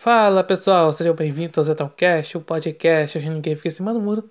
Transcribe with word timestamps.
Fala 0.00 0.44
pessoal, 0.44 0.92
sejam 0.92 1.12
bem-vindos 1.12 1.58
ao 1.58 1.64
Zetalcast, 1.64 2.38
o 2.38 2.40
podcast 2.40 3.18
onde 3.18 3.30
ninguém 3.30 3.56
fica 3.56 3.66
em 3.66 3.72
cima 3.72 3.92
do 3.92 4.00
muro. 4.00 4.30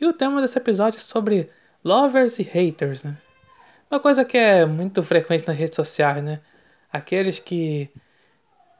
E 0.00 0.06
o 0.06 0.12
tema 0.12 0.40
desse 0.40 0.56
episódio 0.56 0.98
é 0.98 1.00
sobre 1.00 1.50
lovers 1.82 2.38
e 2.38 2.44
haters, 2.44 3.02
né? 3.02 3.18
Uma 3.90 3.98
coisa 3.98 4.24
que 4.24 4.38
é 4.38 4.64
muito 4.64 5.02
frequente 5.02 5.44
nas 5.44 5.56
redes 5.56 5.74
sociais, 5.74 6.22
né? 6.22 6.38
Aqueles 6.92 7.40
que 7.40 7.90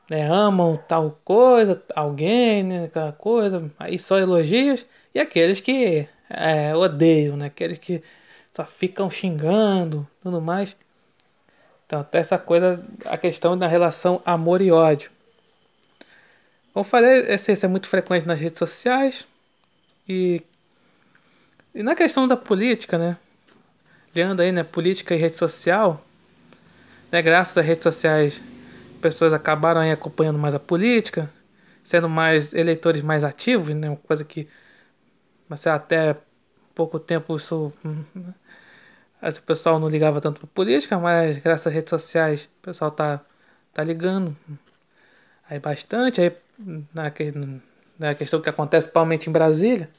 né, 0.08 0.24
amam 0.30 0.76
tal 0.86 1.18
coisa, 1.24 1.82
alguém, 1.92 2.62
né? 2.62 2.84
Aquela 2.84 3.10
coisa, 3.10 3.68
aí 3.76 3.98
só 3.98 4.16
elogios. 4.16 4.86
E 5.12 5.18
aqueles 5.18 5.60
que 5.60 6.08
é, 6.30 6.72
odeiam, 6.76 7.36
né? 7.36 7.46
Aqueles 7.46 7.78
que 7.78 8.00
só 8.52 8.64
ficam 8.64 9.10
xingando 9.10 10.06
tudo 10.22 10.40
mais. 10.40 10.76
Então, 11.84 11.98
até 11.98 12.18
essa 12.18 12.38
coisa, 12.38 12.80
a 13.06 13.18
questão 13.18 13.58
da 13.58 13.66
relação 13.66 14.22
amor 14.24 14.62
e 14.62 14.70
ódio. 14.70 15.10
Como 16.72 16.84
falei, 16.84 17.26
esse, 17.28 17.52
esse 17.52 17.64
é 17.64 17.68
muito 17.68 17.88
frequente 17.88 18.26
nas 18.26 18.40
redes 18.40 18.58
sociais. 18.58 19.26
E, 20.08 20.42
e 21.74 21.82
na 21.82 21.94
questão 21.94 22.26
da 22.26 22.36
política, 22.36 22.98
né? 22.98 23.16
Olhando 24.14 24.40
aí, 24.40 24.52
né? 24.52 24.64
Política 24.64 25.14
e 25.14 25.18
rede 25.18 25.36
social. 25.36 26.04
Né, 27.10 27.20
graças 27.20 27.58
às 27.58 27.66
redes 27.66 27.82
sociais, 27.82 28.40
pessoas 29.02 29.34
acabaram 29.34 29.82
aí 29.82 29.90
acompanhando 29.90 30.38
mais 30.38 30.54
a 30.54 30.58
política, 30.58 31.30
sendo 31.84 32.08
mais 32.08 32.54
eleitores 32.54 33.02
mais 33.02 33.22
ativos, 33.22 33.74
né? 33.74 33.88
Uma 33.90 33.96
coisa 33.96 34.24
que 34.24 34.48
mas 35.48 35.66
até 35.66 36.16
pouco 36.74 36.98
tempo 36.98 37.36
isso 37.36 37.70
o 39.22 39.42
pessoal 39.42 39.78
não 39.78 39.88
ligava 39.90 40.20
tanto 40.20 40.40
para 40.40 40.48
política, 40.48 40.98
mas 40.98 41.36
graças 41.38 41.66
às 41.66 41.74
redes 41.74 41.90
sociais 41.90 42.44
o 42.60 42.62
pessoal 42.62 42.90
tá, 42.90 43.20
tá 43.74 43.84
ligando 43.84 44.34
aí 45.48 45.58
bastante. 45.58 46.20
Aí 46.20 46.36
na, 46.94 47.12
na 47.98 48.14
questão 48.14 48.40
que 48.40 48.48
acontece 48.48 48.86
principalmente 48.86 49.28
em 49.28 49.32
Brasília. 49.32 49.90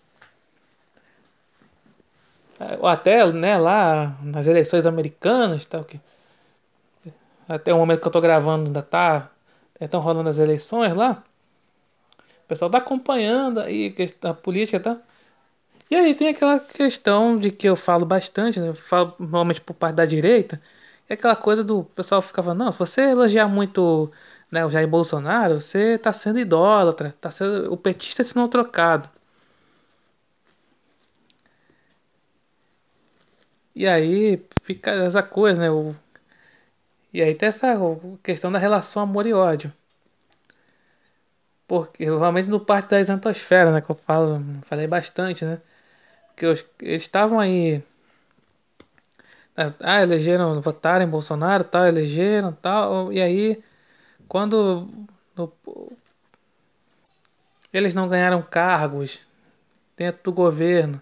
Ou 2.79 2.87
até 2.87 3.25
né, 3.31 3.57
lá 3.57 4.17
nas 4.21 4.47
eleições 4.47 4.85
americanas, 4.85 5.65
tal, 5.65 5.83
que 5.83 5.99
até 7.47 7.73
o 7.73 7.77
momento 7.77 8.01
que 8.01 8.07
eu 8.07 8.11
tô 8.11 8.21
gravando 8.21 8.67
ainda 8.67 8.81
tá. 8.81 9.29
Estão 9.79 9.99
rolando 9.99 10.29
as 10.29 10.37
eleições 10.37 10.95
lá. 10.95 11.23
O 12.45 12.47
pessoal 12.47 12.71
tá 12.71 12.77
acompanhando 12.77 13.59
aí 13.59 13.93
a 14.21 14.33
política, 14.33 14.79
tá? 14.79 14.97
E 15.89 15.95
aí 15.95 16.15
tem 16.15 16.29
aquela 16.29 16.59
questão 16.59 17.37
de 17.37 17.51
que 17.51 17.67
eu 17.67 17.75
falo 17.75 18.05
bastante, 18.05 18.59
né? 18.59 18.69
Eu 18.69 18.75
falo 18.75 19.13
normalmente 19.19 19.61
por 19.61 19.73
parte 19.73 19.95
da 19.95 20.05
direita. 20.05 20.61
É 21.09 21.15
aquela 21.15 21.35
coisa 21.35 21.63
do 21.63 21.83
pessoal 21.83 22.21
ficava, 22.21 22.53
não, 22.53 22.71
se 22.71 22.79
você 22.79 23.01
elogiar 23.01 23.47
muito 23.47 24.11
né, 24.53 24.65
o 24.65 24.71
Jair 24.71 24.87
Bolsonaro, 24.87 25.59
você 25.59 25.97
tá 25.97 26.13
sendo 26.13 26.39
idólatra, 26.39 27.15
tá 27.19 27.31
sendo 27.31 27.73
o 27.73 27.77
petista 27.77 28.23
se 28.23 28.35
não 28.35 28.47
trocado. 28.47 29.09
E 33.75 33.87
aí 33.87 34.43
fica 34.61 34.91
essa 34.91 35.23
coisa, 35.23 35.59
né? 35.61 35.71
O, 35.71 35.95
e 37.13 37.21
aí 37.21 37.33
tem 37.35 37.49
essa 37.49 37.75
questão 38.23 38.51
da 38.51 38.59
relação 38.59 39.03
amor 39.03 39.25
e 39.27 39.33
ódio. 39.33 39.73
Porque 41.67 42.05
realmente 42.05 42.49
no 42.49 42.59
parte 42.59 42.89
da 42.89 42.99
exantosfera, 42.99 43.71
né? 43.71 43.81
Que 43.81 43.89
eu 43.89 43.95
falo, 43.95 44.43
falei 44.63 44.87
bastante, 44.87 45.45
né? 45.45 45.59
que 46.35 46.45
os, 46.45 46.65
eles 46.81 47.03
estavam 47.03 47.39
aí. 47.39 47.83
Né, 49.55 49.73
ah, 49.79 50.01
elegeram, 50.01 50.61
votaram 50.61 51.05
em 51.05 51.09
Bolsonaro, 51.09 51.63
tal, 51.63 51.85
elegeram, 51.85 52.53
tal. 52.53 53.13
E 53.13 53.21
aí, 53.21 53.63
quando 54.33 54.89
no, 55.35 55.53
eles 57.71 57.93
não 57.93 58.07
ganharam 58.07 58.41
cargos 58.41 59.19
dentro 59.95 60.23
do 60.23 60.31
governo 60.31 60.99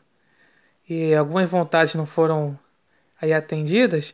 e 0.88 1.16
algumas 1.16 1.50
vontades 1.50 1.96
não 1.96 2.06
foram 2.06 2.60
aí 3.22 3.32
atendidas, 3.32 4.14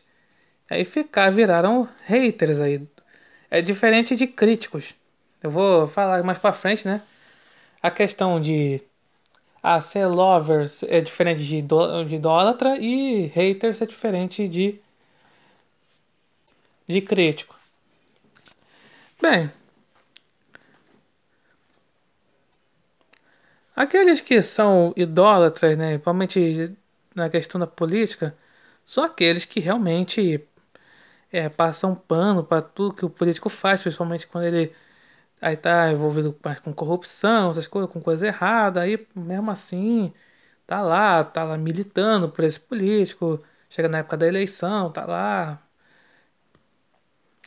aí 0.70 0.86
ficar, 0.86 1.32
viraram 1.32 1.90
haters 2.06 2.60
aí. 2.60 2.88
É 3.50 3.60
diferente 3.60 4.16
de 4.16 4.28
críticos. 4.28 4.94
Eu 5.42 5.50
vou 5.50 5.88
falar 5.88 6.22
mais 6.22 6.38
para 6.38 6.54
frente, 6.54 6.88
né? 6.88 7.02
A 7.82 7.90
questão 7.90 8.40
de 8.40 8.84
ah, 9.64 9.82
ser 9.82 10.06
lovers 10.06 10.84
é 10.84 11.02
diferente 11.02 11.44
de, 11.44 11.64
de 11.64 12.16
idólatra 12.16 12.78
e 12.78 13.32
haters 13.34 13.82
é 13.82 13.88
diferente 13.88 14.48
de, 14.48 14.80
de 16.88 17.02
crítico. 17.02 17.57
Bem, 19.22 19.52
aqueles 23.76 24.22
que 24.22 24.42
são 24.42 24.94
idólatras, 24.96 25.78
né, 25.78 25.92
principalmente 25.94 26.78
na 27.16 27.30
questão 27.30 27.60
da 27.60 27.68
política, 27.68 28.36
são 28.86 29.04
aqueles 29.04 29.46
que 29.46 29.60
realmente 29.60 30.48
é, 31.32 31.50
passam 31.50 31.96
pano 31.96 32.44
para 32.44 32.62
tudo 32.62 32.96
que 32.96 33.06
o 33.06 33.10
político 33.10 33.50
faz, 33.50 33.82
principalmente 33.84 34.28
quando 34.28 34.46
ele 34.46 34.74
aí 35.42 35.58
tá 35.58 35.92
envolvido 35.92 36.38
mais 36.44 36.60
com 36.62 36.74
corrupção, 36.74 37.52
essas 37.52 37.68
coisas, 37.68 37.92
com 37.92 38.02
coisa 38.02 38.28
errada, 38.28 38.82
aí 38.82 39.08
mesmo 39.16 39.52
assim 39.52 40.14
tá 40.68 40.82
lá, 40.82 41.24
tá 41.24 41.44
lá 41.46 41.58
militando 41.58 42.30
por 42.30 42.44
esse 42.46 42.60
político, 42.60 43.44
chega 43.70 43.90
na 43.90 44.00
época 44.00 44.18
da 44.18 44.28
eleição, 44.28 44.92
tá 44.92 45.06
lá, 45.06 45.62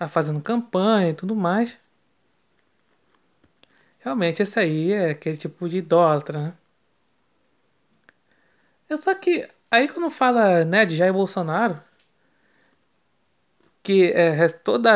tá 0.00 0.08
fazendo 0.08 0.40
campanha 0.40 1.10
e 1.10 1.14
tudo 1.14 1.36
mais. 1.36 1.78
Realmente 3.98 4.42
esse 4.42 4.58
aí 4.58 4.92
é 4.92 5.10
aquele 5.10 5.36
tipo 5.36 5.68
de 5.68 5.76
idólatra, 5.78 6.42
né? 6.42 6.54
É 8.88 8.96
só 8.96 9.14
que 9.14 9.46
aí 9.70 9.88
quando 9.88 10.08
fala, 10.10 10.64
né, 10.64 10.86
de 10.86 10.96
Jair 10.96 11.12
Bolsonaro, 11.12 11.78
que 13.82 14.10
é, 14.12 14.48
toda 14.48 14.90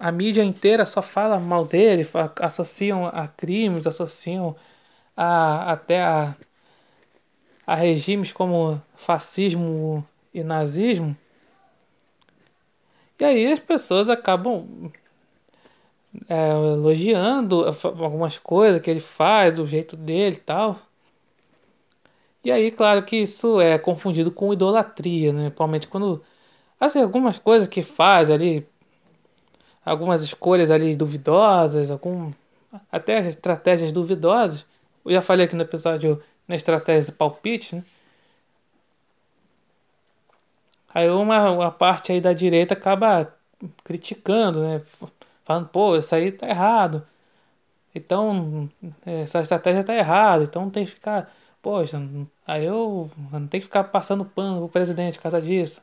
a, 0.00 0.08
a, 0.08 0.12
mídia 0.12 0.44
inteira 0.44 0.86
só 0.86 1.02
fala 1.02 1.40
mal 1.40 1.66
dele, 1.66 2.06
associam 2.40 3.06
a 3.06 3.26
crimes, 3.26 3.86
associam 3.86 4.54
a, 5.16 5.72
até 5.72 6.02
a, 6.02 6.36
a 7.66 7.74
regimes 7.74 8.32
como 8.32 8.80
fascismo 8.96 10.06
e 10.32 10.44
nazismo. 10.44 11.16
E 13.20 13.24
aí 13.24 13.52
as 13.52 13.60
pessoas 13.60 14.08
acabam 14.08 14.90
é, 16.28 16.50
elogiando 16.50 17.64
algumas 17.82 18.38
coisas 18.38 18.80
que 18.80 18.90
ele 18.90 19.00
faz, 19.00 19.54
do 19.54 19.66
jeito 19.66 19.96
dele 19.96 20.36
e 20.36 20.40
tal. 20.40 20.78
E 22.44 22.52
aí, 22.52 22.70
claro 22.70 23.02
que 23.04 23.16
isso 23.16 23.60
é 23.60 23.78
confundido 23.78 24.30
com 24.30 24.52
idolatria, 24.52 25.32
né? 25.32 25.44
Principalmente 25.44 25.88
quando 25.88 26.22
assim, 26.78 27.00
algumas 27.00 27.38
coisas 27.38 27.68
que 27.68 27.82
faz 27.82 28.30
ali, 28.30 28.66
algumas 29.84 30.22
escolhas 30.22 30.70
ali 30.70 30.96
duvidosas, 30.96 31.90
algum, 31.90 32.32
até 32.92 33.26
estratégias 33.28 33.92
duvidosas. 33.92 34.66
Eu 35.04 35.12
já 35.12 35.22
falei 35.22 35.46
aqui 35.46 35.56
no 35.56 35.62
episódio 35.62 36.22
na 36.46 36.56
estratégia 36.56 37.12
palpite, 37.12 37.76
né? 37.76 37.84
Aí 40.94 41.10
uma, 41.10 41.50
uma 41.50 41.70
parte 41.72 42.12
aí 42.12 42.20
da 42.20 42.32
direita 42.32 42.74
acaba 42.74 43.34
criticando, 43.84 44.60
né? 44.62 44.82
Falando, 45.44 45.68
pô, 45.68 45.96
isso 45.96 46.14
aí 46.14 46.32
tá 46.32 46.48
errado. 46.48 47.06
Então, 47.94 48.68
essa 49.06 49.40
estratégia 49.40 49.84
tá 49.84 49.94
errada. 49.94 50.44
Então 50.44 50.70
tem 50.70 50.84
que 50.84 50.92
ficar. 50.92 51.32
Poxa, 51.62 52.00
aí 52.46 52.64
eu 52.64 53.10
não 53.32 53.46
tem 53.48 53.60
que 53.60 53.66
ficar 53.66 53.84
passando 53.84 54.24
pano 54.24 54.58
pro 54.60 54.68
presidente 54.68 55.16
por 55.18 55.24
causa 55.24 55.40
disso 55.42 55.82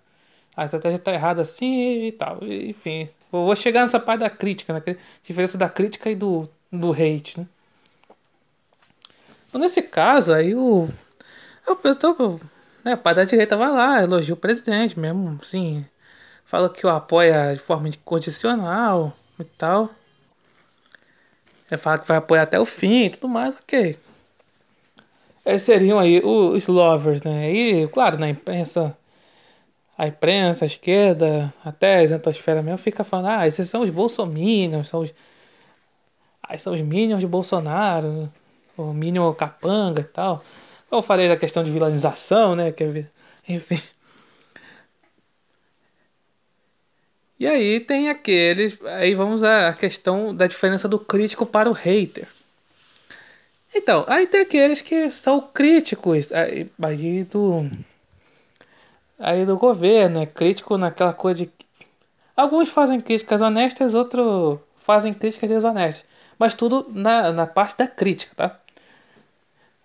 a 0.56 0.66
estratégia 0.66 0.98
está 0.98 1.14
errada 1.14 1.42
assim 1.42 2.08
e 2.08 2.12
tal. 2.12 2.40
Enfim, 2.44 3.10
vou 3.32 3.56
chegar 3.56 3.82
nessa 3.82 4.00
parte 4.00 4.22
da 4.22 4.30
crítica, 4.30 4.74
né? 4.74 4.98
diferença 5.24 5.58
da 5.58 5.70
crítica 5.70 6.10
e 6.10 6.16
do, 6.16 6.50
do 6.72 6.92
hate, 6.92 7.40
né? 7.40 7.48
Então, 9.48 9.60
nesse 9.60 9.82
caso, 9.82 10.34
aí 10.34 10.56
o. 10.56 10.88
Eu, 11.68 11.80
eu, 11.84 12.42
né, 12.84 12.94
a 12.94 12.98
parte 12.98 13.18
da 13.18 13.24
direita 13.24 13.58
vai 13.58 13.72
lá, 13.72 14.02
elogia 14.02 14.34
o 14.34 14.38
presidente 14.38 15.00
mesmo, 15.00 15.38
assim. 15.42 15.86
Fala 16.46 16.70
que 16.70 16.86
o 16.86 16.90
apoia 16.90 17.54
de 17.54 17.60
forma 17.60 17.88
incondicional 17.90 19.16
e 19.40 19.44
tal. 19.44 19.90
É, 21.70 21.78
fala 21.78 21.98
que 22.00 22.08
vai 22.08 22.18
apoiar 22.18 22.44
até 22.44 22.60
o 22.60 22.66
fim 22.66 23.06
e 23.06 23.10
tudo 23.10 23.30
mais, 23.30 23.56
ok. 23.56 23.98
Esses 25.46 25.64
seriam 25.64 25.98
aí 26.00 26.22
os 26.24 26.68
lovers, 26.68 27.24
né? 27.24 27.52
E, 27.52 27.88
claro, 27.88 28.18
na 28.18 28.30
imprensa 28.30 28.96
a 30.02 30.08
imprensa, 30.08 30.66
a 30.66 30.68
esquerda, 30.68 31.54
até 31.64 31.98
a 31.98 32.04
exantosfera 32.04 32.64
mesmo, 32.64 32.80
fica 32.80 33.04
falando, 33.04 33.28
ah, 33.28 33.48
esses 33.48 33.70
são 33.70 33.82
os 33.82 33.90
bolsominions, 33.92 34.90
são 34.90 35.02
os. 35.02 35.14
Ah, 36.42 36.58
são 36.58 36.74
os 36.74 36.82
minions 36.82 37.20
de 37.20 37.28
Bolsonaro, 37.28 38.28
o 38.76 38.94
minion 38.94 39.32
capanga 39.34 40.02
e 40.02 40.06
tal. 40.06 40.44
Eu 40.92 41.02
falei 41.02 41.30
da 41.30 41.38
questão 41.38 41.64
de 41.64 41.72
vilanização, 41.72 42.56
né? 42.56 42.74
Enfim. 43.48 43.82
E 47.40 47.48
aí 47.48 47.80
tem 47.80 48.08
aqueles. 48.08 48.78
Aí 48.86 49.16
vamos 49.16 49.44
à 49.44 49.74
questão 49.74 50.36
da 50.36 50.46
diferença 50.46 50.88
do 50.88 51.00
crítico 51.00 51.44
para 51.44 51.68
o 51.68 51.74
hater. 51.74 52.28
Então, 53.74 54.06
aí 54.08 54.28
tem 54.28 54.42
aqueles 54.42 54.82
que 54.82 55.10
são 55.10 55.42
críticos 55.42 56.32
aí, 56.32 56.70
aí 56.80 57.24
do. 57.24 57.68
Aí 59.18 59.44
do 59.44 59.58
governo, 59.58 60.20
é 60.22 60.28
crítico 60.28 60.78
naquela 60.78 61.14
coisa 61.14 61.46
de. 61.46 61.52
Alguns 62.38 62.70
fazem 62.70 63.02
críticas 63.02 63.42
honestas, 63.42 63.96
outros 63.96 64.60
fazem 64.78 65.12
críticas 65.12 65.50
desonestas. 65.50 66.06
Mas 66.38 66.54
tudo 66.54 66.86
na, 66.90 67.32
na 67.32 67.48
parte 67.48 67.78
da 67.78 67.88
crítica, 67.88 68.36
tá? 68.36 68.61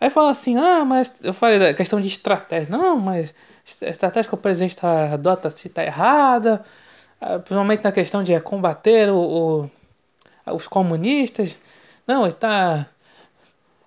Aí 0.00 0.10
fala 0.10 0.30
assim, 0.30 0.56
ah, 0.56 0.84
mas 0.84 1.12
eu 1.22 1.32
falei 1.32 1.58
da 1.58 1.74
questão 1.74 2.00
de 2.00 2.08
estratégia. 2.08 2.68
Não, 2.70 2.98
mas 2.98 3.34
a 3.82 3.86
estratégia 3.88 4.28
que 4.28 4.34
o 4.34 4.38
presidente 4.38 4.76
tá, 4.76 5.12
adota 5.14 5.50
se 5.50 5.68
tá 5.68 5.84
errada. 5.84 6.62
Ah, 7.20 7.38
principalmente 7.38 7.82
na 7.84 7.92
questão 7.92 8.22
de 8.22 8.38
combater 8.40 9.10
o, 9.10 9.16
o 9.16 9.70
os 10.54 10.68
comunistas. 10.68 11.56
Não, 12.06 12.24
ele 12.24 12.34
tá. 12.34 12.86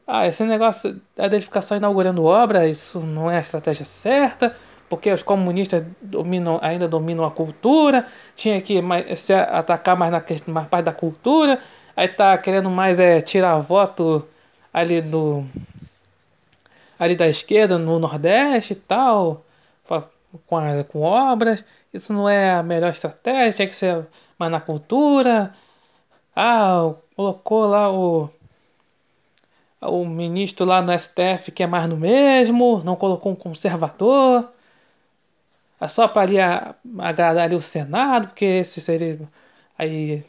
Ah, 0.06 0.28
esse 0.28 0.44
negócio 0.44 1.00
dele 1.16 1.42
ficar 1.42 1.62
só 1.62 1.76
inaugurando 1.76 2.24
obra, 2.24 2.68
isso 2.68 3.00
não 3.00 3.30
é 3.30 3.38
a 3.38 3.42
estratégia 3.42 3.86
certa, 3.86 4.56
porque 4.90 5.12
os 5.12 5.22
comunistas 5.22 5.84
dominam, 6.02 6.60
ainda 6.64 6.88
dominam 6.88 7.24
a 7.26 7.32
cultura, 7.32 8.08
tinha 8.36 8.60
que 8.60 8.82
mais, 8.82 9.20
se 9.20 9.34
atacar 9.34 9.96
mais 9.96 10.12
na 10.12 10.20
questão, 10.20 10.52
mais 10.52 10.68
parte 10.68 10.86
da 10.86 10.94
cultura, 10.94 11.60
aí 11.96 12.08
tá 12.08 12.36
querendo 12.40 12.72
mais 12.72 13.00
é, 13.00 13.22
tirar 13.22 13.60
voto 13.60 14.28
ali 14.74 15.00
do 15.00 15.46
ali 17.00 17.16
da 17.16 17.28
esquerda 17.28 17.78
no 17.78 18.00
Nordeste 18.00 18.74
e 18.74 18.76
tal, 18.76 19.46
com, 20.48 20.58
a, 20.58 20.84
com 20.84 21.02
obras. 21.02 21.64
Isso 21.94 22.14
não 22.14 22.28
é 22.30 22.52
a 22.54 22.64
melhor 22.64 22.92
estratégia, 22.92 23.54
tinha 23.54 23.68
que 23.68 23.76
ser 23.76 24.08
mais 24.38 24.52
na 24.52 24.60
cultura. 24.62 25.54
Ah, 26.36 26.94
colocou 27.16 27.66
lá 27.68 27.92
o 27.92 28.30
o 29.82 30.06
ministro 30.06 30.66
lá 30.66 30.82
no 30.82 30.92
STF 30.98 31.52
que 31.54 31.64
é 31.64 31.68
mais 31.68 31.88
no 31.88 31.98
mesmo, 31.98 32.82
não 32.84 32.96
colocou 32.96 33.32
um 33.32 33.36
conservador. 33.36 34.52
É 35.80 35.88
só 35.88 36.08
para 36.08 36.24
ali 36.24 36.40
agradar 36.40 37.46
ali 37.46 37.56
o 37.56 37.62
Senado, 37.62 38.28
porque 38.30 38.46
esse 38.46 38.82
seria 38.82 39.20
aí 39.78 40.26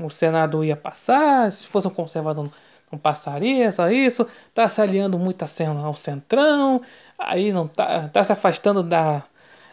o 0.00 0.10
Senado 0.10 0.64
ia 0.64 0.76
passar, 0.76 1.52
se 1.52 1.66
fosse 1.66 1.86
um 1.88 1.90
conservador 1.90 2.50
não 2.90 2.98
passaria, 2.98 3.70
só 3.72 3.88
isso, 3.88 4.26
tá 4.54 4.68
se 4.68 4.80
aliando 4.80 5.18
muito 5.18 5.42
ao 5.42 5.94
centrão, 5.94 6.82
aí 7.18 7.52
não 7.52 7.68
tá, 7.68 8.08
tá 8.08 8.24
se 8.24 8.32
afastando 8.32 8.82
da. 8.82 9.22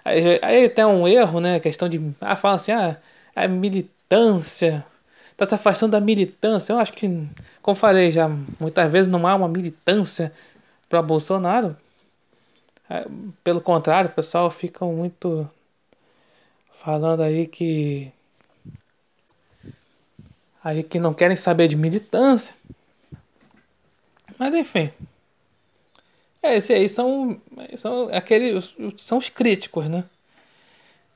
Aí, 0.03 0.39
aí 0.41 0.69
tem 0.69 0.85
um 0.85 1.07
erro, 1.07 1.39
né? 1.39 1.59
Questão 1.59 1.89
de. 1.89 2.01
Ah, 2.21 2.35
fala 2.35 2.56
assim, 2.56 2.71
ah, 2.71 2.97
a 3.35 3.47
militância. 3.47 4.85
Tá 5.38 5.47
se 5.47 5.56
afastando 5.56 5.91
da 5.94 6.00
militância. 6.00 6.71
Eu 6.73 6.79
acho 6.79 6.94
que, 6.94 7.27
como 7.62 7.75
falei 7.75 8.12
já, 8.12 8.29
muitas 8.59 8.91
vezes 8.91 9.12
não 9.12 9.27
há 9.27 9.35
uma 9.35 9.47
militância 9.50 10.31
para 10.89 11.01
Bolsonaro. 11.01 11.75
É, 12.89 13.06
pelo 13.44 13.59
contrário, 13.62 14.09
o 14.09 14.13
pessoal 14.13 14.50
fica 14.51 14.85
muito 14.85 15.50
falando 16.83 17.21
aí 17.21 17.47
que 17.47 18.12
aí 20.63 20.83
que 20.83 21.00
não 21.00 21.13
querem 21.13 21.35
saber 21.38 21.67
de 21.67 21.75
militância. 21.75 22.53
Mas 24.37 24.53
enfim. 24.53 24.91
É, 26.41 26.55
esses 26.55 26.71
aí 26.71 26.87
são, 26.87 27.41
são 27.77 28.09
aqueles. 28.13 28.73
São 28.97 29.17
os 29.17 29.29
críticos, 29.29 29.89
né? 29.89 30.03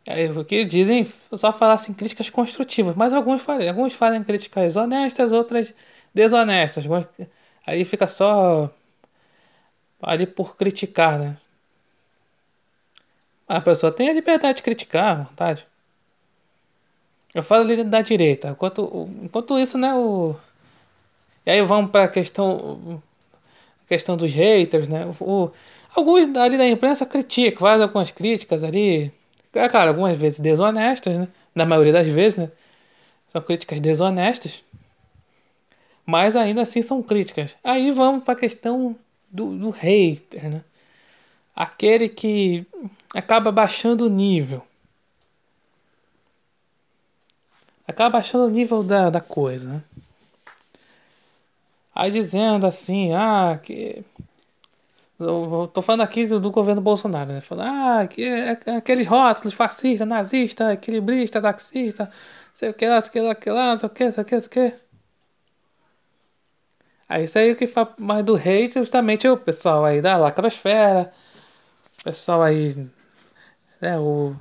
É, 0.05 0.25
o 0.31 0.43
que 0.43 0.65
dizem 0.65 1.05
só 1.37 1.53
falar 1.53 1.73
assim, 1.73 1.93
críticas 1.93 2.29
construtivas, 2.29 2.95
mas 2.95 3.13
alguns 3.13 3.41
fazem, 3.41 3.69
alguns 3.69 3.93
fazem 3.93 4.23
críticas 4.23 4.75
honestas, 4.75 5.31
outras 5.31 5.73
desonestas. 6.13 6.85
Aí 7.65 7.85
fica 7.85 8.07
só 8.07 8.71
ali 10.01 10.25
por 10.25 10.57
criticar, 10.57 11.19
né? 11.19 11.37
A 13.47 13.61
pessoa 13.61 13.91
tem 13.91 14.09
a 14.09 14.13
liberdade 14.13 14.57
de 14.57 14.63
criticar, 14.63 15.25
vontade. 15.25 15.67
Eu 17.33 17.43
falo 17.43 17.63
ali 17.63 17.83
da 17.83 18.01
direita. 18.01 18.49
Enquanto, 18.49 19.09
enquanto 19.23 19.59
isso, 19.59 19.77
né, 19.77 19.93
o... 19.93 20.35
E 21.45 21.51
aí 21.51 21.61
vamos 21.61 21.91
para 21.91 22.05
a 22.05 22.07
questão 22.07 23.01
questão 23.89 24.15
dos 24.15 24.31
haters, 24.31 24.87
né? 24.87 25.09
O, 25.19 25.51
alguns 25.95 26.33
ali 26.37 26.57
da 26.57 26.69
imprensa 26.69 27.05
criticam, 27.05 27.59
fazem 27.59 27.83
algumas 27.83 28.11
críticas 28.11 28.63
ali. 28.63 29.11
É 29.51 29.67
claro, 29.67 29.89
algumas 29.89 30.17
vezes 30.17 30.39
desonestas, 30.39 31.17
né? 31.17 31.27
Na 31.55 31.65
maioria 31.65 31.91
das 31.91 32.07
vezes, 32.07 32.37
né? 32.37 32.51
São 33.27 33.41
críticas 33.41 33.81
desonestas. 33.81 34.63
Mas 36.05 36.35
ainda 36.35 36.61
assim 36.61 36.81
são 36.81 37.01
críticas. 37.01 37.57
Aí 37.63 37.91
vamos 37.91 38.23
para 38.23 38.35
a 38.35 38.37
questão 38.37 38.95
do, 39.29 39.57
do 39.57 39.69
hater, 39.71 40.49
né? 40.49 40.63
Aquele 41.55 42.07
que 42.07 42.65
acaba 43.13 43.51
baixando 43.51 44.05
o 44.05 44.09
nível. 44.09 44.61
Acaba 47.87 48.11
baixando 48.11 48.45
o 48.45 48.49
nível 48.49 48.83
da, 48.83 49.09
da 49.09 49.19
coisa, 49.19 49.67
né? 49.67 49.83
Aí 51.99 52.11
dizendo 52.11 52.65
assim, 52.65 53.11
ah, 53.13 53.59
que. 53.61 54.05
Eu 55.19 55.69
tô 55.73 55.81
falando 55.81 56.01
aqui 56.01 56.25
do, 56.27 56.49
governo 56.49 56.81
Bolsonaro, 56.81 57.33
né? 57.33 57.41
Falando, 57.41 57.67
ah, 57.67 58.07
que 58.07 58.23
é, 58.23 58.57
é 58.65 58.75
aqueles 58.77 59.05
rótulos 59.05 59.53
fascista, 59.53 60.05
nazista, 60.05 60.71
equilibrista, 60.73 61.41
taxista, 61.41 62.09
sei 62.55 62.69
o 62.69 62.73
que 62.73 62.87
lá, 62.87 63.01
sei 63.01 63.09
o 63.09 63.11
que 63.11 63.19
lá, 63.21 63.27
sei 63.35 63.35
o 63.35 63.35
que 63.35 63.49
lá, 63.51 63.77
sei 63.77 63.87
o 63.87 63.89
que, 63.89 64.11
sei 64.13 64.23
o 64.23 64.25
que, 64.25 64.39
sei 64.41 64.47
o 64.47 64.49
que. 64.71 64.79
Aí 67.09 67.25
isso 67.25 67.37
aí 67.37 67.51
o 67.51 67.55
que 67.55 67.67
fala 67.67 67.93
mais 67.99 68.23
do 68.23 68.35
hate 68.37 68.73
justamente 68.79 69.27
o 69.27 69.35
pessoal 69.37 69.83
aí 69.83 70.01
da 70.01 70.15
lacrosfera, 70.17 71.11
o 72.01 72.03
pessoal 72.05 72.41
aí, 72.43 72.75
né, 73.81 73.99
o, 73.99 74.35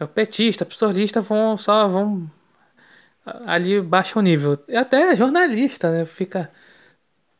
é 0.00 0.04
o 0.04 0.08
petista, 0.08 0.66
psolista 0.66 1.20
vão 1.22 1.56
só 1.56 1.88
vão 1.88 2.30
ali 3.46 3.80
baixo 3.80 4.20
nível. 4.20 4.58
E 4.68 4.76
até 4.76 5.16
jornalista, 5.16 5.90
né, 5.90 6.04
fica 6.04 6.50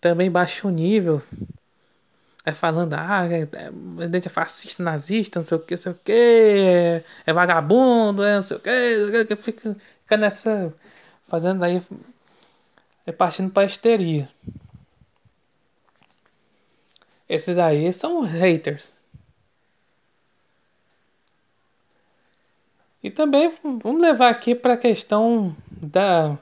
também 0.00 0.31
baixo 0.31 0.69
nível. 0.71 1.23
É 2.45 2.53
falando, 2.55 2.95
ah, 2.95 3.27
é, 3.31 3.43
é, 3.43 4.19
é 4.25 4.29
fascista, 4.29 4.83
nazista, 4.83 5.39
não 5.39 5.45
sei 5.45 5.59
o 5.59 5.61
que, 5.61 5.75
não 5.75 5.83
sei 5.83 5.93
o 5.93 5.95
que, 5.95 6.12
é, 6.12 7.05
é 7.27 7.33
vagabundo, 7.33 8.25
é 8.25 8.37
não 8.37 8.43
sei 8.43 8.56
o 8.56 8.61
que 8.61 9.37
fica, 9.37 9.77
fica 10.03 10.17
nessa. 10.17 10.73
fazendo 11.29 11.62
aí. 11.65 11.83
É 13.06 13.12
partindo 13.12 13.50
pra 13.50 13.65
histeria. 13.65 14.29
Esses 17.29 17.58
aí 17.58 17.93
são 17.93 18.22
haters. 18.22 18.93
E 23.03 23.11
também 23.11 23.53
vamos 23.63 24.01
levar 24.01 24.29
aqui 24.31 24.55
para 24.55 24.75
a 24.75 24.77
questão 24.77 25.55
da 25.70 26.39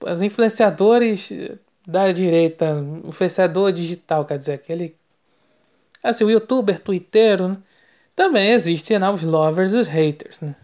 os 0.00 0.22
influenciadores 0.22 1.32
da 1.88 2.12
direita, 2.12 2.74
o 2.74 3.08
influenciador 3.08 3.72
digital, 3.72 4.24
quer 4.26 4.38
dizer, 4.38 4.52
aquele. 4.52 4.94
Assim, 6.02 6.22
o 6.22 6.30
youtuber, 6.30 6.78
twitteiro, 6.80 7.48
né? 7.48 7.56
também 8.14 8.50
existe 8.50 8.98
né, 8.98 9.10
os 9.10 9.22
lovers 9.22 9.72
e 9.72 9.76
os 9.78 9.88
haters, 9.88 10.40
né? 10.40 10.54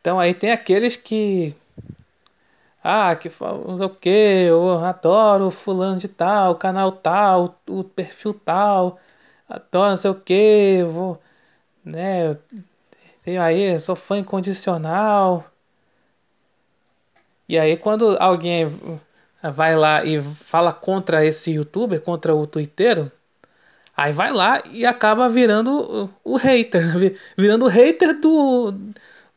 Então 0.00 0.20
aí 0.20 0.34
tem 0.34 0.52
aqueles 0.52 0.96
que. 0.96 1.56
Ah, 2.82 3.16
que 3.16 3.30
falam 3.30 3.76
o 3.76 3.88
que, 3.90 4.10
eu 4.10 4.84
adoro 4.84 5.50
fulano 5.50 5.96
de 5.96 6.06
tal, 6.06 6.56
canal 6.56 6.92
tal, 6.92 7.58
o 7.66 7.82
perfil 7.82 8.34
tal, 8.44 8.98
adoro 9.48 9.90
não 9.90 9.96
sei 9.96 10.10
o 10.10 10.14
que, 10.20 10.84
vou. 10.84 11.18
Né, 11.84 12.36
tenho 13.24 13.42
aí, 13.42 13.78
sou 13.80 13.96
fã 13.96 14.18
incondicional. 14.18 15.53
E 17.48 17.58
aí 17.58 17.76
quando 17.76 18.16
alguém 18.20 18.66
vai 19.42 19.76
lá 19.76 20.04
e 20.04 20.20
fala 20.22 20.72
contra 20.72 21.24
esse 21.24 21.52
youtuber, 21.52 22.00
contra 22.00 22.34
o 22.34 22.46
twitteiro, 22.46 23.10
aí 23.96 24.12
vai 24.12 24.32
lá 24.32 24.62
e 24.70 24.86
acaba 24.86 25.28
virando 25.28 26.10
o, 26.24 26.36
hater, 26.36 26.86
né? 26.86 27.16
virando 27.36 27.66
o 27.66 27.68
hater 27.68 28.18
do, 28.20 28.74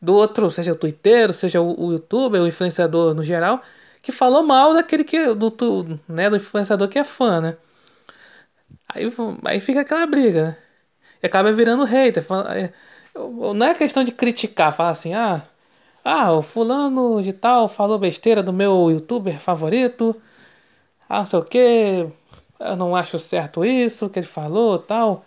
do 0.00 0.14
outro, 0.14 0.50
seja 0.50 0.72
o 0.72 0.76
twitteiro, 0.76 1.34
seja 1.34 1.60
o, 1.60 1.88
o 1.88 1.92
youtuber, 1.92 2.42
o 2.42 2.46
influenciador 2.46 3.14
no 3.14 3.22
geral, 3.22 3.62
que 4.02 4.12
falou 4.12 4.42
mal 4.42 4.74
daquele 4.74 5.04
que 5.04 5.34
do, 5.34 5.50
do, 5.50 6.00
né, 6.08 6.30
do 6.30 6.36
influenciador 6.36 6.88
que 6.88 6.98
é 6.98 7.04
fã, 7.04 7.40
né? 7.40 7.56
Aí, 8.88 9.12
aí 9.44 9.60
fica 9.60 9.80
aquela 9.82 10.06
briga, 10.06 10.44
né? 10.48 10.56
E 11.22 11.26
acaba 11.26 11.52
virando 11.52 11.84
hater. 11.84 12.24
Não 13.54 13.66
é 13.66 13.74
questão 13.74 14.04
de 14.04 14.12
criticar, 14.12 14.72
falar 14.72 14.90
assim, 14.90 15.14
ah, 15.14 15.42
ah, 16.04 16.32
o 16.32 16.42
fulano 16.42 17.22
de 17.22 17.32
tal 17.32 17.68
falou 17.68 17.98
besteira 17.98 18.42
do 18.42 18.52
meu 18.52 18.90
youtuber 18.90 19.40
favorito. 19.40 20.16
Ah, 21.08 21.20
não 21.20 21.26
sei 21.26 21.38
o 21.38 21.44
que. 21.44 22.06
Eu 22.60 22.76
não 22.76 22.96
acho 22.96 23.18
certo 23.18 23.64
isso 23.64 24.08
que 24.08 24.18
ele 24.18 24.26
falou 24.26 24.78
tal. 24.78 25.24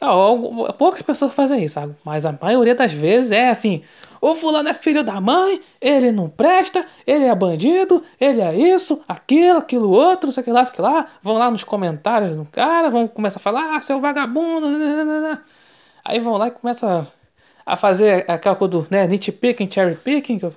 Não, 0.00 0.72
poucas 0.78 1.02
pessoas 1.02 1.34
fazem 1.34 1.64
isso? 1.64 1.78
Mas 2.04 2.24
a 2.24 2.32
maioria 2.40 2.74
das 2.74 2.92
vezes 2.92 3.32
é 3.32 3.48
assim: 3.50 3.82
o 4.20 4.34
fulano 4.34 4.68
é 4.68 4.74
filho 4.74 5.02
da 5.02 5.20
mãe, 5.20 5.60
ele 5.80 6.12
não 6.12 6.28
presta, 6.28 6.86
ele 7.04 7.24
é 7.24 7.34
bandido, 7.34 8.04
ele 8.20 8.40
é 8.40 8.54
isso, 8.54 9.00
aquilo, 9.08 9.58
aquilo 9.58 9.90
outro, 9.90 10.30
sei 10.30 10.44
lá, 10.52 10.64
sei 10.64 10.80
lá. 10.84 11.06
Vão 11.20 11.36
lá 11.36 11.50
nos 11.50 11.64
comentários 11.64 12.36
do 12.36 12.44
cara, 12.44 12.90
vão 12.90 13.08
começar 13.08 13.38
a 13.38 13.42
falar, 13.42 13.76
ah, 13.76 13.82
seu 13.82 13.98
vagabundo. 13.98 14.66
Aí 16.04 16.20
vão 16.20 16.36
lá 16.36 16.48
e 16.48 16.50
começam 16.52 17.06
a, 17.72 17.76
fazer 17.76 18.24
aquela 18.30 18.56
coisa 18.56 18.72
do 18.72 18.86
né, 18.90 19.06
cherry 19.70 19.96
picking, 19.96 20.38
que 20.38 20.46
eu 20.46 20.54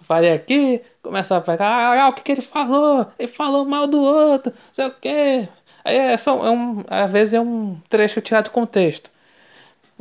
falei 0.00 0.32
aqui, 0.32 0.82
começa 1.02 1.36
a 1.36 1.40
pegar, 1.40 1.96
ah, 1.98 2.08
o 2.08 2.12
que, 2.12 2.22
que 2.22 2.32
ele 2.32 2.42
falou? 2.42 3.06
Ele 3.18 3.28
falou 3.28 3.64
mal 3.64 3.86
do 3.86 4.00
outro, 4.02 4.52
sei 4.72 4.86
o 4.86 4.90
quê. 4.90 5.48
Aí 5.84 5.96
é 5.96 6.16
só, 6.16 6.44
é 6.44 6.50
um, 6.50 6.84
às 6.88 7.10
vezes 7.10 7.34
é 7.34 7.40
um 7.40 7.80
trecho 7.88 8.20
tirado 8.20 8.46
do 8.46 8.50
contexto. 8.50 9.10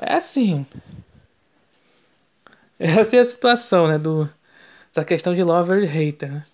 É 0.01 0.15
assim. 0.15 0.65
Essa 2.79 2.97
é 2.97 3.01
assim 3.01 3.17
a 3.19 3.25
situação, 3.25 3.87
né? 3.87 3.97
Do, 3.97 4.29
da 4.93 5.03
questão 5.05 5.33
de 5.33 5.43
lover 5.43 5.83
e 5.83 5.85
hater, 5.85 6.31
né? 6.31 6.45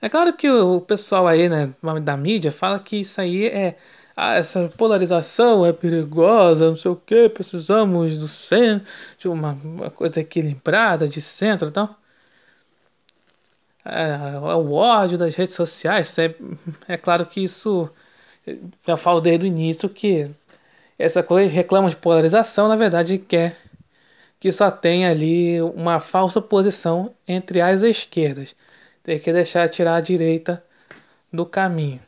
É 0.00 0.08
claro 0.08 0.32
que 0.32 0.48
o, 0.48 0.80
pessoal 0.80 1.26
aí, 1.26 1.48
né, 1.48 1.74
da 2.02 2.16
mídia, 2.16 2.52
fala 2.52 2.78
que 2.78 2.98
isso 3.00 3.20
aí 3.20 3.46
é. 3.46 3.76
Ah, 4.20 4.34
essa 4.34 4.68
polarização 4.76 5.64
é 5.64 5.72
perigosa, 5.72 6.68
não 6.68 6.76
sei 6.76 6.90
o 6.90 6.96
que, 6.96 7.28
precisamos 7.28 8.18
do 8.18 8.26
centro, 8.28 8.88
de 9.18 9.28
uma, 9.28 9.52
uma 9.52 9.90
coisa 9.90 10.20
equilibrada, 10.20 11.06
de 11.06 11.20
centro 11.20 11.68
e 11.68 11.70
tal 11.72 11.96
é, 13.88 14.10
é, 14.34 14.38
o 14.54 14.72
ódio 14.72 15.18
das 15.18 15.34
redes 15.34 15.54
sociais. 15.54 16.16
É, 16.18 16.34
é 16.88 16.96
claro 16.96 17.26
que 17.26 17.42
isso. 17.42 17.90
Já 18.86 18.96
falo 18.96 19.20
desde 19.20 19.44
o 19.44 19.48
início 19.48 19.88
que 19.88 20.30
essa 20.98 21.22
coisa 21.22 21.52
reclama 21.52 21.90
de 21.90 21.96
polarização, 21.96 22.68
na 22.68 22.76
verdade, 22.76 23.18
quer 23.18 23.56
que 24.40 24.52
só 24.52 24.70
tem 24.70 25.06
ali 25.06 25.60
uma 25.62 26.00
falsa 26.00 26.40
posição 26.40 27.14
entre 27.26 27.60
as 27.60 27.82
esquerdas. 27.82 28.54
Tem 29.02 29.18
que 29.18 29.32
deixar 29.32 29.68
tirar 29.68 29.96
a 29.96 30.00
direita 30.00 30.64
do 31.32 31.46
caminho. 31.46 32.00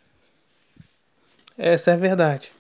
Essa 1.60 1.92
é 1.92 1.94
a 1.94 1.96
verdade. 1.96 2.52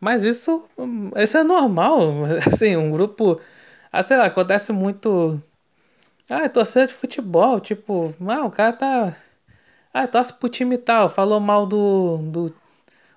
Mas 0.00 0.22
isso, 0.24 0.64
isso 1.16 1.38
é 1.38 1.44
normal. 1.44 2.00
Assim, 2.52 2.76
um 2.76 2.90
grupo 2.90 3.40
ah, 3.92 4.02
sei 4.04 4.18
lá, 4.18 4.26
acontece 4.26 4.72
muito. 4.72 5.42
Ah, 6.30 6.48
torcida 6.48 6.86
de 6.86 6.94
futebol, 6.94 7.60
tipo, 7.60 8.14
ah, 8.28 8.44
o 8.46 8.50
cara 8.50 8.72
tá. 8.74 9.16
Ah, 9.94 10.06
torce 10.08 10.34
pro 10.34 10.48
time 10.50 10.78
tal, 10.78 11.08
falou 11.08 11.40
mal 11.40 11.66
do. 11.66 12.18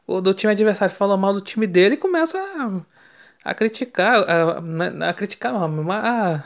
do, 0.07 0.21
do 0.21 0.33
time 0.33 0.53
adversário, 0.53 0.95
falou 0.95 1.17
mal 1.17 1.33
do 1.33 1.41
time 1.41 1.67
dele 1.67 1.95
e 1.95 1.97
começa 1.97 2.37
a, 2.39 3.51
a 3.51 3.55
criticar. 3.55 4.19
A, 4.29 5.09
a, 5.09 5.13
criticar, 5.13 5.53
a, 5.55 6.43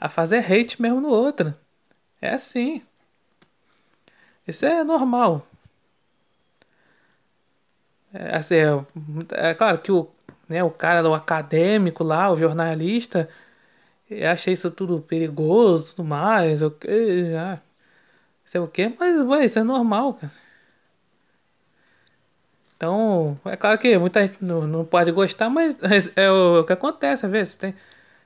a 0.00 0.08
fazer 0.08 0.38
hate 0.38 0.80
mesmo 0.80 1.00
no 1.00 1.08
outro. 1.08 1.54
É 2.20 2.30
assim. 2.34 2.82
Isso 4.46 4.64
é 4.64 4.82
normal. 4.84 5.46
É, 8.12 8.36
assim, 8.36 8.54
é, 8.56 9.50
é 9.50 9.54
claro 9.54 9.78
que 9.78 9.92
o, 9.92 10.08
né, 10.48 10.62
o 10.64 10.70
cara, 10.70 11.08
o 11.08 11.14
acadêmico 11.14 12.04
lá, 12.04 12.30
o 12.30 12.36
jornalista, 12.36 13.28
achei 14.30 14.54
isso 14.54 14.70
tudo 14.70 15.00
perigoso, 15.00 15.94
tudo 15.96 16.04
mais, 16.08 16.62
o 16.62 16.70
que, 16.70 17.34
ah, 17.38 17.60
sei 18.44 18.60
o 18.60 18.68
que, 18.68 18.88
mas 19.00 19.22
ué, 19.22 19.44
isso 19.46 19.58
é 19.58 19.64
normal, 19.64 20.14
cara. 20.14 20.32
Então, 22.76 23.38
é 23.44 23.56
claro 23.56 23.78
que 23.78 23.96
muita 23.98 24.26
gente 24.26 24.42
não, 24.44 24.66
não 24.66 24.84
pode 24.84 25.10
gostar, 25.12 25.48
mas 25.48 25.76
é 26.16 26.30
o, 26.30 26.56
é 26.58 26.60
o 26.60 26.64
que 26.64 26.72
acontece 26.72 27.24
às 27.26 27.32
vezes. 27.32 27.56
Tem, 27.56 27.74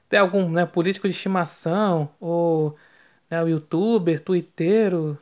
tem 0.08 0.20
algum 0.20 0.50
né, 0.50 0.66
político 0.66 1.08
de 1.08 1.14
estimação, 1.14 2.10
ou 2.20 2.76
né, 3.30 3.42
o 3.42 3.48
youtuber, 3.48 4.20
twitteiro, 4.22 5.18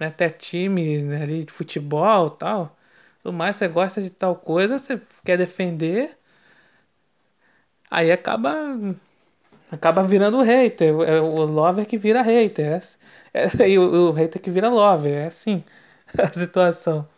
né, 0.00 0.08
até 0.08 0.28
time 0.30 1.02
né, 1.02 1.22
ali 1.22 1.44
de 1.44 1.52
futebol 1.52 2.30
tal 2.30 2.76
tudo 3.22 3.32
mais, 3.34 3.56
você 3.56 3.68
gosta 3.68 4.00
de 4.00 4.10
tal 4.10 4.34
coisa, 4.36 4.78
você 4.78 5.00
quer 5.24 5.36
defender, 5.36 6.16
aí 7.90 8.10
acaba 8.10 8.50
acaba 9.70 10.02
virando 10.02 10.40
hater. 10.42 10.94
É 11.02 11.20
o 11.20 11.44
lover 11.44 11.86
que 11.86 11.96
vira 11.98 12.22
hater. 12.22 12.82
É, 13.34 13.44
é, 13.62 13.68
e 13.70 13.78
o, 13.78 14.10
o 14.10 14.12
hater 14.12 14.40
que 14.40 14.50
vira 14.50 14.68
lover. 14.68 15.14
É 15.14 15.26
assim 15.26 15.64
a 16.18 16.32
situação. 16.32 17.08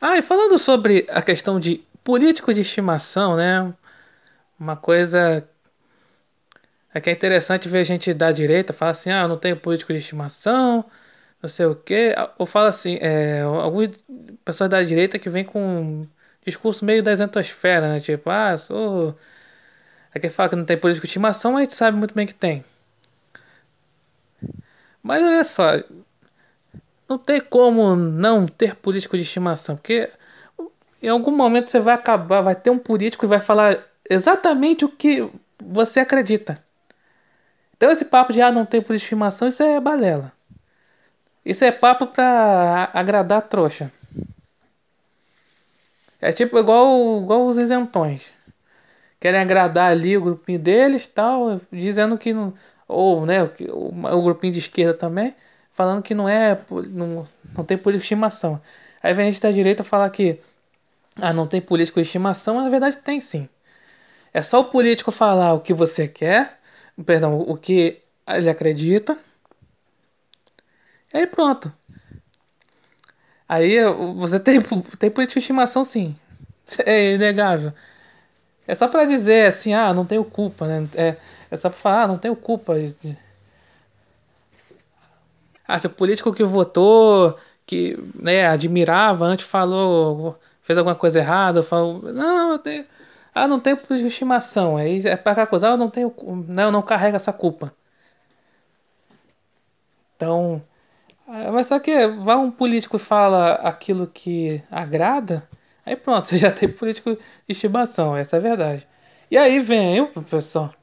Ah, 0.00 0.18
e 0.18 0.22
falando 0.22 0.58
sobre 0.58 1.06
a 1.10 1.22
questão 1.22 1.58
de 1.58 1.82
político 2.02 2.52
de 2.52 2.60
estimação, 2.60 3.36
né? 3.36 3.72
Uma 4.58 4.76
coisa 4.76 5.48
é 6.94 7.00
que 7.00 7.10
é 7.10 7.12
interessante 7.12 7.68
ver 7.68 7.84
gente 7.84 8.14
da 8.14 8.32
direita 8.32 8.72
falar 8.72 8.92
assim: 8.92 9.10
ah, 9.10 9.22
eu 9.22 9.28
não 9.28 9.38
tenho 9.38 9.56
político 9.56 9.92
de 9.92 9.98
estimação, 9.98 10.84
não 11.42 11.48
sei 11.50 11.66
o 11.66 11.74
quê. 11.76 12.14
Ou 12.38 12.46
fala 12.46 12.68
assim, 12.70 12.98
é, 13.00 13.42
algumas 13.42 13.90
pessoas 14.44 14.70
da 14.70 14.82
direita 14.82 15.18
que 15.18 15.28
vem 15.28 15.44
com 15.44 15.60
um 15.60 16.08
discurso 16.46 16.84
meio 16.84 17.02
da 17.02 17.12
exantosfera, 17.12 17.88
né? 17.94 18.00
Tipo, 18.00 18.30
ah, 18.30 18.56
sou. 18.58 19.16
É 20.14 20.28
fala 20.30 20.48
que 20.48 20.56
não 20.56 20.64
tem 20.64 20.78
político 20.78 21.06
de 21.06 21.10
estimação, 21.10 21.52
mas 21.52 21.60
a 21.60 21.64
gente 21.64 21.74
sabe 21.74 21.98
muito 21.98 22.14
bem 22.14 22.26
que 22.26 22.34
tem. 22.34 22.64
Mas 25.02 25.22
olha 25.22 25.44
só, 25.44 25.82
não 27.08 27.18
tem 27.18 27.40
como 27.40 27.94
não 27.96 28.46
ter 28.46 28.74
político 28.76 29.16
de 29.16 29.22
estimação, 29.24 29.76
porque 29.76 30.10
em 31.02 31.08
algum 31.08 31.36
momento 31.36 31.70
você 31.70 31.80
vai 31.80 31.94
acabar, 31.94 32.40
vai 32.42 32.54
ter 32.54 32.70
um 32.70 32.78
político 32.78 33.22
que 33.22 33.26
vai 33.26 33.40
falar 33.40 33.84
exatamente 34.08 34.84
o 34.84 34.88
que 34.88 35.30
você 35.62 36.00
acredita. 36.00 36.63
Então 37.76 37.90
esse 37.90 38.04
papo 38.04 38.32
de 38.32 38.40
ah, 38.40 38.52
não 38.52 38.64
tem 38.64 38.80
de 38.80 38.94
estimação, 38.94 39.48
isso 39.48 39.62
é 39.62 39.80
balela. 39.80 40.32
Isso 41.44 41.64
é 41.64 41.70
papo 41.70 42.06
pra 42.06 42.90
agradar 42.94 43.38
a 43.38 43.42
trouxa. 43.42 43.92
É 46.20 46.32
tipo 46.32 46.58
igual, 46.58 47.20
igual 47.22 47.46
os 47.46 47.58
isentões. 47.58 48.32
Querem 49.20 49.40
agradar 49.40 49.90
ali 49.90 50.16
o 50.16 50.22
grupinho 50.22 50.58
deles 50.58 51.06
tal, 51.06 51.60
dizendo 51.70 52.16
que 52.16 52.32
não. 52.32 52.54
Ou, 52.88 53.26
né, 53.26 53.42
o, 53.70 53.88
o 53.88 54.22
grupinho 54.22 54.52
de 54.52 54.58
esquerda 54.58 54.94
também, 54.94 55.34
falando 55.70 56.02
que 56.02 56.14
não 56.14 56.28
é. 56.28 56.58
Não, 56.92 57.26
não 57.56 57.64
tem 57.64 57.76
político 57.76 58.00
de 58.00 58.04
estimação. 58.04 58.60
Aí 59.02 59.12
vem 59.12 59.28
a 59.28 59.30
gente 59.30 59.42
da 59.42 59.50
direita 59.50 59.82
falar 59.82 60.08
que. 60.10 60.40
Ah, 61.20 61.32
não 61.32 61.46
tem 61.46 61.60
político 61.60 62.00
de 62.00 62.06
estimação, 62.06 62.54
mas 62.54 62.64
na 62.64 62.70
verdade 62.70 62.96
tem 62.98 63.20
sim. 63.20 63.48
É 64.32 64.42
só 64.42 64.60
o 64.60 64.64
político 64.64 65.12
falar 65.12 65.52
o 65.52 65.60
que 65.60 65.72
você 65.72 66.08
quer, 66.08 66.58
perdão, 67.04 67.40
o 67.40 67.56
que 67.56 68.02
ele 68.26 68.48
acredita, 68.48 69.18
Aí 71.12 71.26
pronto. 71.26 71.72
Aí 73.48 73.76
você 74.16 74.40
tem, 74.40 74.60
tem 74.98 75.10
política 75.10 75.38
de 75.38 75.44
estimação 75.44 75.84
sim. 75.84 76.14
É 76.86 77.12
inegável. 77.14 77.72
É 78.66 78.74
só 78.74 78.88
para 78.88 79.04
dizer 79.06 79.48
assim, 79.48 79.74
ah, 79.74 79.92
não 79.94 80.06
tenho 80.06 80.24
culpa, 80.24 80.66
né? 80.66 80.88
É, 80.94 81.16
é 81.50 81.56
só 81.56 81.70
pra 81.70 81.78
falar, 81.78 82.02
ah, 82.04 82.08
não 82.08 82.18
tenho 82.18 82.36
culpa. 82.36 82.74
Ah, 85.66 85.78
se 85.78 85.86
o 85.86 85.90
político 85.90 86.32
que 86.32 86.44
votou, 86.44 87.38
que 87.66 87.96
né, 88.14 88.46
admirava, 88.46 89.24
antes 89.24 89.46
falou, 89.46 90.38
fez 90.62 90.78
alguma 90.78 90.94
coisa 90.94 91.18
errada, 91.20 91.62
falou, 91.62 92.02
não, 92.12 92.52
eu 92.52 92.58
tenho. 92.58 92.84
Ah, 93.34 93.48
não 93.48 93.60
política 93.76 93.98
de 93.98 94.06
estimação. 94.06 94.76
Aí 94.76 95.06
é 95.06 95.16
para 95.16 95.42
acusar, 95.42 95.72
eu 95.72 95.76
não 95.76 95.90
tenho. 95.90 96.14
Não, 96.48 96.70
não 96.70 96.82
carrega 96.82 97.16
essa 97.16 97.32
culpa. 97.32 97.74
Então. 100.16 100.62
É, 101.28 101.50
mas 101.50 101.68
só 101.68 101.78
que 101.78 102.06
vai 102.08 102.36
um 102.36 102.50
político 102.50 102.96
e 102.96 103.00
fala 103.00 103.54
aquilo 103.54 104.06
que 104.06 104.62
agrada, 104.70 105.48
aí 105.86 105.96
pronto, 105.96 106.28
você 106.28 106.38
já 106.38 106.50
tem 106.50 106.68
político 106.68 107.14
de 107.14 107.20
estimação, 107.48 108.16
essa 108.16 108.36
é 108.36 108.38
a 108.38 108.42
verdade. 108.42 108.86
E 109.30 109.38
aí 109.38 109.60
vem 109.60 110.00
o 110.02 110.08
pessoal. 110.22 110.74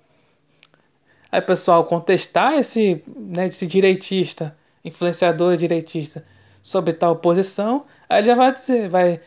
Aí 1.32 1.42
pessoal 1.42 1.86
contestar 1.86 2.54
esse, 2.56 3.04
né, 3.08 3.48
esse 3.48 3.66
direitista, 3.66 4.56
influenciador 4.84 5.56
direitista, 5.58 6.26
sobre 6.64 6.94
tal 6.94 7.16
posição, 7.18 7.86
aí 8.10 8.20
ele 8.20 8.28
já 8.28 8.36
vai 8.36 8.54
dizer, 8.54 8.90
vai. 8.90 9.22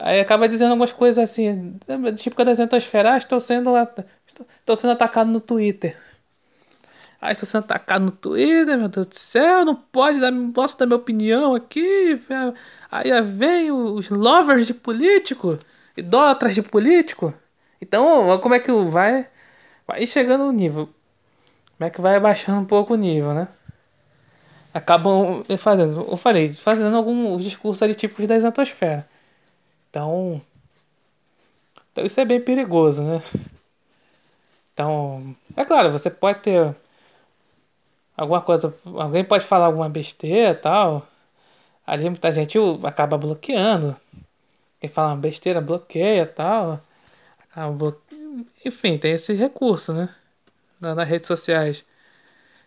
Aí 0.00 0.20
acaba 0.20 0.48
dizendo 0.48 0.70
algumas 0.70 0.92
coisas 0.92 1.22
assim, 1.22 1.78
tipo 2.16 2.44
da 2.44 2.76
esfera, 2.76 3.14
ah, 3.14 3.18
estou 3.18 3.40
sendo, 3.40 3.70
estou 4.58 4.76
sendo 4.76 4.92
atacado 4.92 5.30
no 5.30 5.40
Twitter. 5.40 5.96
Aí 7.20 7.32
estou 7.32 7.46
sendo 7.46 7.64
atacado 7.64 8.04
no 8.04 8.10
Twitter, 8.10 8.78
meu 8.78 8.88
Deus 8.88 9.06
do 9.06 9.18
céu, 9.18 9.64
não 9.64 9.74
pode 9.74 10.20
dar, 10.20 10.32
posso 10.54 10.78
dar 10.78 10.86
minha 10.86 10.96
opinião 10.96 11.54
aqui. 11.54 12.18
Aí 12.90 13.10
vem 13.22 13.70
os 13.70 14.08
lovers 14.10 14.66
de 14.66 14.74
político, 14.74 15.58
idólatras 15.96 16.54
de 16.54 16.62
político. 16.62 17.34
Então, 17.80 18.38
como 18.40 18.54
é 18.54 18.58
que 18.60 18.72
vai 18.72 19.28
vai 19.86 20.06
chegando 20.06 20.44
o 20.44 20.52
nível? 20.52 20.88
Como 21.76 21.88
é 21.88 21.90
que 21.90 22.00
vai 22.00 22.18
baixando 22.20 22.60
um 22.60 22.64
pouco 22.64 22.94
o 22.94 22.96
nível, 22.96 23.34
né? 23.34 23.48
acabam 24.72 25.44
fazendo, 25.58 26.06
eu 26.08 26.16
falei, 26.16 26.52
fazendo 26.52 26.96
algum 26.96 27.36
discurso 27.38 27.84
ali 27.84 27.94
típicos 27.94 28.26
da 28.26 28.36
exatosfera. 28.36 29.06
Então, 29.90 30.40
então 31.90 32.04
isso 32.04 32.20
é 32.20 32.24
bem 32.24 32.40
perigoso, 32.40 33.02
né? 33.02 33.22
Então, 34.72 35.36
é 35.56 35.64
claro, 35.64 35.90
você 35.90 36.08
pode 36.08 36.40
ter 36.40 36.74
alguma 38.16 38.40
coisa, 38.40 38.72
alguém 38.94 39.24
pode 39.24 39.44
falar 39.44 39.66
alguma 39.66 39.88
besteira 39.88 40.54
tal. 40.54 41.06
Ali 41.86 42.08
muita 42.08 42.32
gente 42.32 42.56
acaba 42.84 43.18
bloqueando. 43.18 43.96
Quem 44.80 44.88
fala 44.88 45.08
uma 45.08 45.16
besteira 45.16 45.60
bloqueia 45.60 46.24
tal. 46.24 46.80
Acaba 47.40 47.72
bloque... 47.72 47.98
Enfim, 48.64 48.96
tem 48.96 49.12
esse 49.12 49.34
recurso, 49.34 49.92
né? 49.92 50.08
nas 50.80 51.06
redes 51.06 51.26
sociais. 51.26 51.84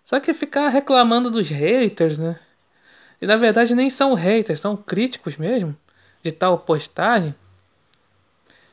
Só 0.06 0.20
que 0.20 0.34
ficar 0.34 0.70
reclamando 0.70 1.32
dos 1.32 1.50
haters, 1.50 2.18
né? 2.18 2.40
E 3.22 3.26
na 3.26 3.38
verdade 3.38 3.74
nem 3.74 3.90
são 3.90 4.14
haters, 4.14 4.60
são 4.60 4.76
críticos 4.78 5.38
mesmo 5.38 5.76
de 6.24 6.32
tal 6.32 6.58
postagem. 6.58 7.36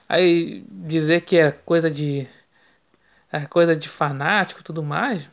Aí 0.08 0.64
dizer 0.70 1.22
que 1.22 1.36
é 1.36 1.50
coisa 1.52 1.90
de 1.90 2.26
é 3.32 3.46
coisa 3.46 3.76
de 3.76 3.88
fanático, 3.88 4.62
tudo 4.62 4.82
mais. 4.82 5.28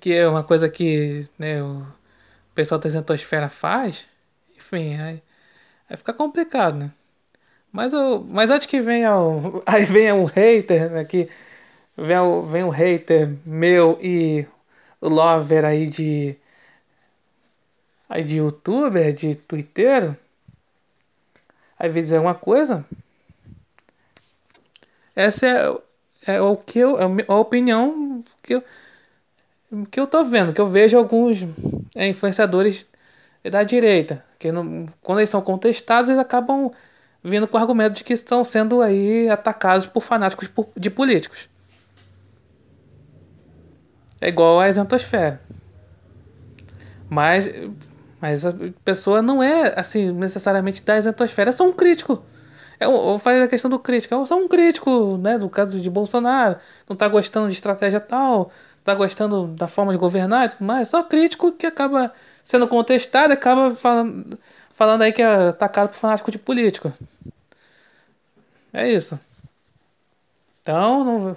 Que 0.00 0.14
é 0.14 0.28
uma 0.28 0.42
coisa 0.44 0.68
que 0.68 1.28
né, 1.38 1.62
o 1.62 1.86
pessoal 2.54 2.80
da 2.80 2.88
Zentosfera 2.88 3.48
faz. 3.48 4.04
Enfim, 4.56 4.96
aí, 5.00 5.22
aí 5.88 5.96
fica 5.96 6.12
complicado, 6.12 6.76
né? 6.78 6.90
Mas, 7.72 7.92
eu, 7.92 8.24
mas 8.28 8.50
antes 8.50 8.66
que 8.66 8.80
venha 8.80 9.16
o, 9.16 9.62
aí 9.66 9.84
venha 9.84 10.14
um 10.14 10.24
hater 10.24 10.96
aqui, 10.96 11.28
vem, 11.96 12.16
vem 12.50 12.64
um 12.64 12.70
hater 12.70 13.36
meu 13.44 13.98
e 14.00 14.46
o 15.00 15.08
lover 15.08 15.64
aí 15.64 15.88
de 15.88 16.36
aí 18.08 18.24
de 18.24 18.36
youtuber, 18.36 19.12
de 19.12 19.34
twitter, 19.34 20.16
aí 21.78 21.88
vem 21.88 22.02
dizer 22.02 22.16
alguma 22.16 22.34
coisa. 22.34 22.84
Essa 25.14 25.46
é, 25.46 26.34
é 26.34 26.40
o 26.40 26.56
que 26.56 26.78
eu, 26.78 26.98
é 26.98 27.04
a 27.26 27.34
opinião 27.34 28.22
que 28.42 28.54
eu, 28.54 28.64
que 29.90 29.98
eu 29.98 30.06
tô 30.06 30.24
vendo, 30.24 30.52
que 30.52 30.60
eu 30.60 30.68
vejo 30.68 30.96
alguns 30.96 31.38
é, 31.94 32.08
influenciadores 32.08 32.86
da 33.50 33.62
direita, 33.62 34.24
que 34.38 34.50
não, 34.52 34.86
quando 35.00 35.20
eles 35.20 35.30
são 35.30 35.40
contestados, 35.40 36.10
eles 36.10 36.20
acabam 36.20 36.70
vindo 37.22 37.48
com 37.48 37.56
o 37.56 37.60
argumento 37.60 37.94
de 37.94 38.04
que 38.04 38.12
estão 38.12 38.44
sendo 38.44 38.82
aí 38.82 39.28
atacados 39.28 39.86
por 39.86 40.00
fanáticos 40.00 40.48
de 40.76 40.90
políticos. 40.90 41.48
É 44.20 44.28
igual 44.28 44.60
a 44.60 44.68
exantosfera. 44.68 45.40
Mas, 47.08 47.48
mas 48.20 48.44
a 48.46 48.54
pessoa 48.84 49.20
não 49.22 49.42
é 49.42 49.74
assim 49.78 50.12
necessariamente 50.12 50.82
da 50.82 50.96
exantosfera, 50.96 51.50
é 51.50 51.52
só 51.52 51.64
um 51.66 51.72
crítico. 51.72 52.22
É, 52.78 52.86
eu 52.86 53.18
falei 53.18 53.40
da 53.40 53.48
questão 53.48 53.70
do 53.70 53.78
crítico, 53.78 54.14
é 54.14 54.26
só 54.26 54.36
um 54.36 54.48
crítico, 54.48 55.16
né, 55.18 55.38
do 55.38 55.48
caso 55.48 55.80
de 55.80 55.90
Bolsonaro, 55.90 56.56
não 56.88 56.96
tá 56.96 57.08
gostando 57.08 57.48
de 57.48 57.54
estratégia 57.54 58.00
tal, 58.00 58.50
tá 58.84 58.94
gostando 58.94 59.46
da 59.48 59.66
forma 59.66 59.92
de 59.92 59.98
governar 59.98 60.46
e 60.46 60.48
tudo 60.50 60.64
mais, 60.64 60.88
só 60.88 61.02
crítico 61.02 61.52
que 61.52 61.66
acaba 61.66 62.12
sendo 62.44 62.68
contestado, 62.68 63.32
acaba 63.32 63.74
falando, 63.74 64.38
falando 64.72 65.02
aí 65.02 65.12
que 65.12 65.22
é 65.22 65.48
atacado 65.48 65.88
por 65.88 65.96
fanático 65.96 66.30
de 66.30 66.38
político. 66.38 66.92
É 68.72 68.90
isso. 68.90 69.18
Então, 70.62 71.04
não, 71.04 71.36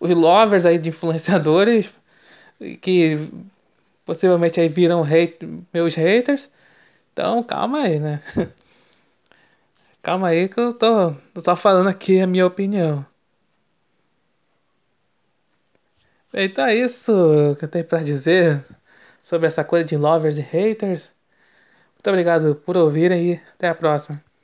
os 0.00 0.10
lovers 0.10 0.66
aí 0.66 0.78
de 0.78 0.88
influenciadores 0.88 1.90
que 2.80 3.28
possivelmente 4.04 4.60
aí 4.60 4.68
viram 4.68 5.02
hate, 5.02 5.38
meus 5.72 5.94
haters. 5.94 6.50
Então, 7.12 7.42
calma 7.42 7.80
aí, 7.82 8.00
né? 8.00 8.22
calma 10.02 10.28
aí 10.28 10.48
que 10.48 10.58
eu 10.60 10.72
tô, 10.72 11.12
tô 11.34 11.40
só 11.40 11.56
falando 11.56 11.88
aqui 11.88 12.20
a 12.20 12.26
minha 12.26 12.46
opinião. 12.46 13.04
Então 16.32 16.64
é 16.64 16.74
isso 16.74 17.56
que 17.58 17.64
eu 17.64 17.68
tenho 17.68 17.84
para 17.84 18.02
dizer 18.02 18.64
sobre 19.22 19.46
essa 19.48 19.64
coisa 19.64 19.84
de 19.84 19.96
lovers 19.96 20.38
e 20.38 20.42
haters. 20.42 21.12
Muito 21.94 22.08
obrigado 22.08 22.56
por 22.56 22.76
ouvirem 22.76 23.32
e 23.34 23.40
até 23.54 23.68
a 23.68 23.74
próxima. 23.74 24.29